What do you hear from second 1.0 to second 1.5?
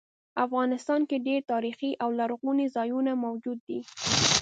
کې ډیر